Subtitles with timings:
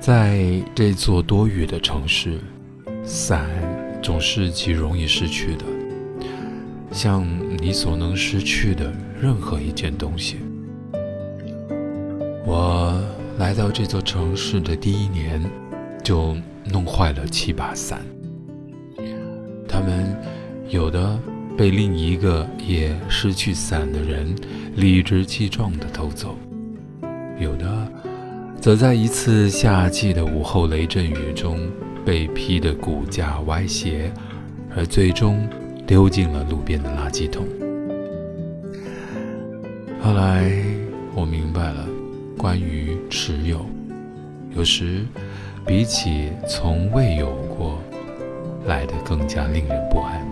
[0.00, 0.42] 在
[0.74, 2.40] 这座多雨的城市，
[3.04, 3.50] 伞
[4.02, 5.64] 总是极容易失去的，
[6.90, 7.22] 像
[7.58, 8.90] 你所能失去的
[9.20, 10.38] 任何一件东西。
[12.46, 12.98] 我
[13.36, 15.38] 来到这座城市的第一年，
[16.02, 16.34] 就
[16.72, 18.00] 弄坏了七把伞。
[19.68, 20.16] 他们
[20.70, 21.20] 有的
[21.58, 24.34] 被另一个也失去伞的人
[24.76, 26.38] 理直气壮地偷走，
[27.38, 27.86] 有的
[28.60, 31.58] 则在一次夏季的午后雷阵雨中
[32.04, 34.12] 被劈得骨架歪斜，
[34.76, 35.48] 而最终
[35.86, 37.46] 丢进了路边的垃圾桶。
[40.02, 40.50] 后来
[41.14, 41.86] 我明白了。
[42.38, 43.66] 关于持有，
[44.56, 45.04] 有时
[45.66, 47.78] 比起从未有过，
[48.64, 50.29] 来得更加令人不安。